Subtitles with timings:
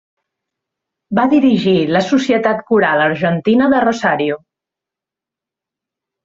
[1.17, 4.39] Va dirigir la Societat Coral Argentina de Rosario.